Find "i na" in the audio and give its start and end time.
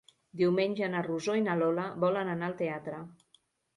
1.41-1.57